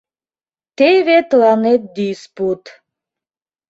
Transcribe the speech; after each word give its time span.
Теве 0.77 1.17
тыланет 1.29 1.81
диспут! 1.97 2.63